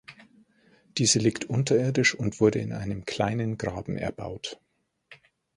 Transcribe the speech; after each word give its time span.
Diese 0.97 1.19
liegt 1.19 1.45
unterirdisch 1.45 2.15
und 2.15 2.39
wurde 2.39 2.57
in 2.57 2.73
einem 2.73 3.05
kleinen 3.05 3.59
Graben 3.59 3.97
erbaut. 3.97 4.59